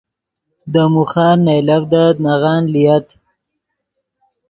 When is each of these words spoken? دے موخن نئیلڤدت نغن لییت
دے 0.71 0.83
موخن 0.93 1.37
نئیلڤدت 1.45 2.15
نغن 2.25 2.61
لییت 2.73 3.07